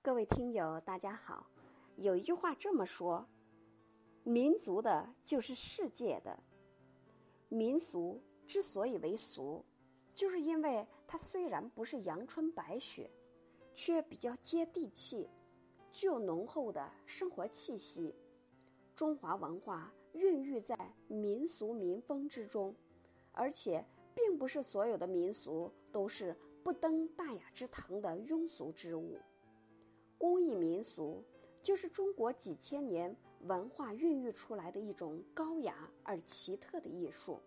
[0.00, 1.44] 各位听友，大家好。
[1.96, 3.26] 有一句话这么说
[4.22, 6.38] ：“民族的就是世界的。”
[7.50, 9.62] 民俗之所以为俗，
[10.14, 13.10] 就是因为它虽然不是阳春白雪，
[13.74, 15.28] 却比较接地气，
[15.90, 18.14] 具有浓厚的生活气息。
[18.94, 20.78] 中华文化孕育在
[21.08, 22.74] 民俗民风之中，
[23.32, 23.84] 而且
[24.14, 29.18] 并不是所有的民俗都是不登大雅之堂的庸俗之物。
[30.18, 31.24] 工艺民俗
[31.62, 37.40] 就是中国几千年文化孕育出来的一种高雅而奇特的艺术。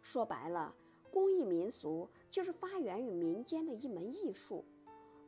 [0.00, 0.74] 说白了，
[1.10, 4.64] 工艺民俗就是发源于民间的一门艺术。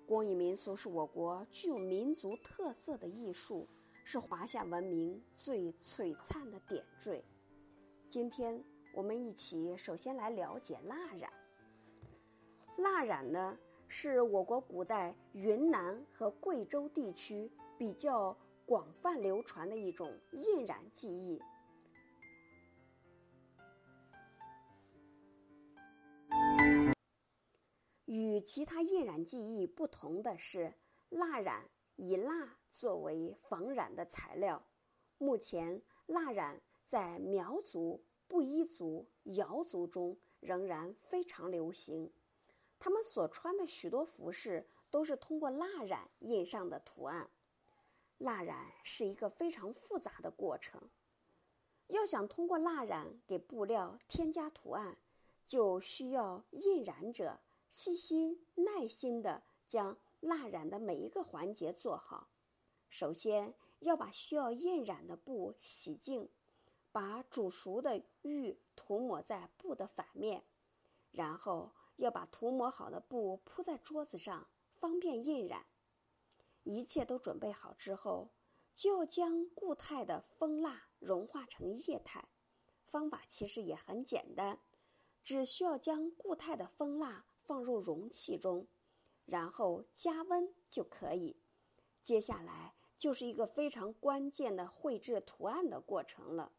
[0.07, 3.67] 工艺民俗是我国具有民族特色的艺术，
[4.05, 7.25] 是华夏文明最璀璨的点缀。
[8.09, 8.63] 今天
[8.95, 11.31] 我们一起首先来了解蜡染。
[12.77, 13.59] 蜡染呢？
[13.89, 21.41] 是我国古代云南和贵州地区比较广泛流传的一种印染技艺。
[28.05, 30.75] 与其他印染技艺不同的是，
[31.09, 34.63] 蜡染以蜡作为防染的材料。
[35.19, 42.13] 目前，蜡染在苗族、布依族、瑶族中仍然非常流行。
[42.79, 47.31] 他们所穿的许多服饰都是通过蜡染印上的图案。
[48.19, 50.81] 蜡染是一个非常复杂的过程，
[51.89, 54.97] 要想通过蜡染给布料添加图案，
[55.47, 62.29] 就需要印染者细心耐心的将蜡染的每一个环节做好。
[62.89, 66.31] 首先要把需要印染的布洗净，
[66.93, 70.45] 把煮熟的玉涂抹在布的反面，
[71.11, 71.73] 然后。
[71.97, 75.67] 要把涂抹好的布铺在桌子上，方便印染。
[76.63, 78.31] 一切都准备好之后，
[78.75, 82.29] 就要将固态的蜂蜡融化成液态。
[82.85, 84.61] 方法其实也很简单，
[85.23, 88.67] 只需要将固态的蜂蜡放入容器中，
[89.25, 91.37] 然后加温就可以。
[92.03, 96.53] 接下来就是一个非常关键的绘制图案的过程了。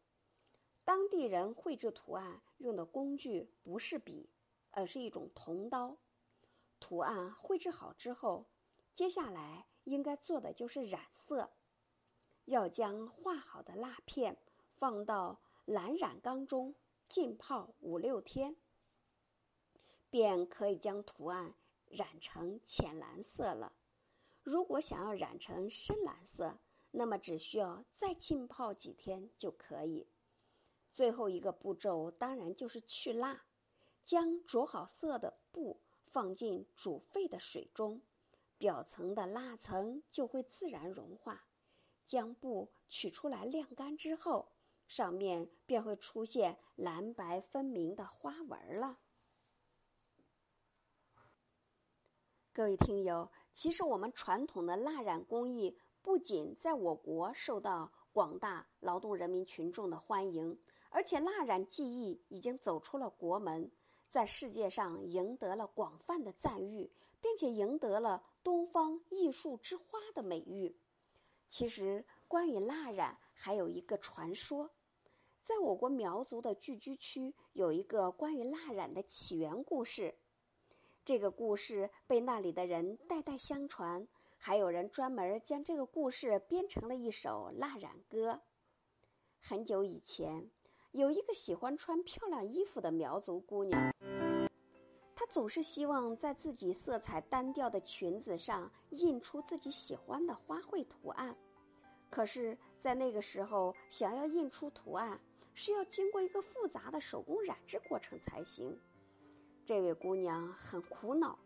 [0.84, 4.30] 当地人绘制图案用的工具不是笔。
[4.78, 5.96] 而是一种铜刀，
[6.78, 8.46] 图案绘制好之后，
[8.94, 11.50] 接下来应该做的就是染色。
[12.44, 14.38] 要将画好的蜡片
[14.76, 16.76] 放到蓝染缸中
[17.08, 18.54] 浸泡五六天，
[20.10, 21.54] 便可以将图案
[21.88, 23.72] 染成浅蓝色了。
[24.44, 26.60] 如果想要染成深蓝色，
[26.92, 30.06] 那么只需要再浸泡几天就可以。
[30.92, 33.46] 最后一个步骤当然就是去蜡。
[34.08, 38.00] 将着好色的布放进煮沸的水中，
[38.56, 41.44] 表层的蜡层就会自然融化。
[42.06, 44.50] 将布取出来晾干之后，
[44.86, 48.98] 上面便会出现蓝白分明的花纹了。
[52.54, 60.58] 各位听友，其实我们传统的蜡染工艺不仅在我国受到广大劳动人民群众的欢迎，
[60.88, 63.70] 而且蜡染技艺已经走出了国门。
[64.10, 70.74] 在世界上赢得了广泛的赞誉，并且赢得了“东方艺术之花”的美誉。
[71.50, 74.70] 其实，关于蜡染还有一个传说，
[75.42, 80.14] 在我国苗族的聚居区有一个关于蜡染的起源故事。
[81.04, 88.40] 这个故事被那里的人代代相传，还有人专门将这个故事编成了一首蜡染歌。
[89.38, 90.50] 很久以前。
[90.92, 93.94] 有一个喜欢穿漂亮衣服的苗族姑娘，
[95.28, 101.36] 总是希望在自己色彩单调的裙子上印出自己喜欢的花卉图案。
[102.10, 105.20] 可是，在那个时候，想要印出图案
[105.52, 108.74] 是要经过一个复杂的手工染制过程才行。
[109.66, 111.38] 这位姑娘很苦恼，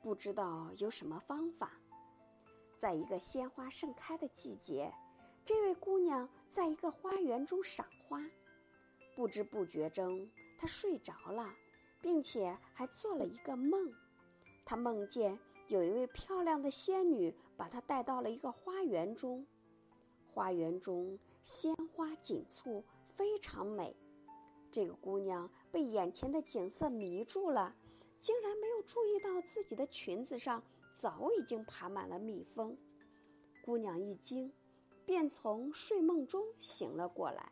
[0.00, 1.72] 不知道有什么方法。
[2.78, 4.90] 在一个鲜花盛开的季节，
[5.44, 8.22] 这位姑娘在一个花园中赏花。
[9.14, 10.26] 不知不觉中，
[10.58, 11.54] 她睡着了，
[12.06, 13.92] 并且还做了一个梦。
[14.64, 15.36] 他梦见
[15.66, 19.44] 有一位漂亮的仙女把他带到了一个花园中，
[20.32, 23.96] 花园中鲜花锦簇，非常美。
[24.70, 27.74] 这个姑娘被眼前的景色迷住了，
[28.20, 30.62] 竟然没有注意到自己的裙子上
[30.94, 32.78] 早已经爬满了蜜蜂。
[33.64, 34.52] 姑娘一惊，
[35.04, 37.50] 便从睡梦中醒了过来。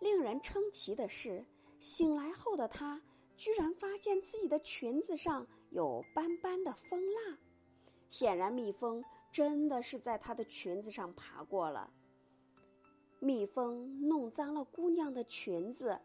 [0.00, 1.44] 令人称奇的是，
[1.86, 3.00] 醒来后的她
[3.36, 7.38] 居然发现自己的裙子上有斑斑的蜂蜡，
[8.10, 11.88] 显然，蜜蜂真的是在她的裙子上爬过了。
[13.20, 15.96] 蜜蜂弄脏了姑娘的裙子，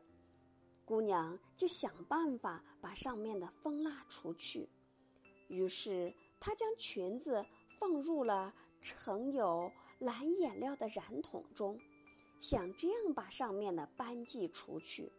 [0.85, 4.69] 姑娘就想办法把上面的蜂蜡除去。
[5.47, 7.43] 于是，她将裙子
[7.79, 11.75] 放入了盛有蓝颜料的染桶中，
[12.39, 15.11] 想这样把上面的斑迹除去。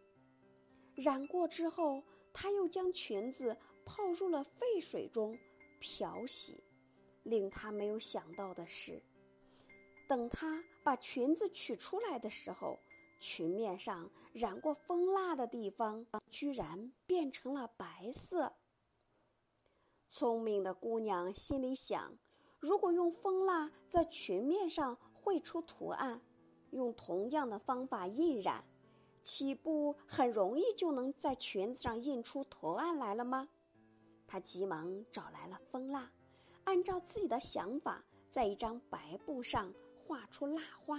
[0.94, 2.02] 染过之后，
[2.32, 5.38] 她又将裙子泡入了沸水中
[5.80, 6.62] 漂洗。
[7.24, 9.00] 令她没有想到的是。
[10.08, 12.78] 等她把裙子取出来的时候，
[13.20, 18.52] 裙面上染过蜂蜡的地方居然变成了白色。
[20.08, 22.18] 聪明的姑娘心里想：
[22.58, 26.20] 如果用蜂蜡在裙面上绘出图案，
[26.72, 28.64] 用同样的方法印染，
[29.22, 33.48] 岂不很容易就能在裙子上印出图案来了吗？
[34.26, 36.10] 他急忙找来了蜂蜡，
[36.64, 39.72] 按照自己的想法，在一张白布上。
[40.04, 40.98] 画出蜡花，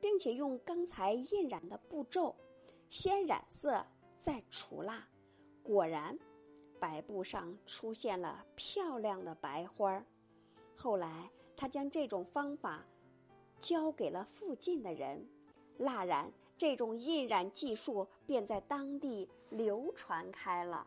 [0.00, 2.34] 并且用刚才印染的步骤，
[2.88, 3.84] 先染色
[4.20, 5.04] 再除蜡。
[5.64, 6.16] 果然，
[6.78, 10.06] 白布上出现了漂亮的白花儿。
[10.76, 12.86] 后来，他将这种方法
[13.58, 15.28] 交给了附近的人，
[15.76, 20.86] 蜡染这种印染技术便在当地流传开了。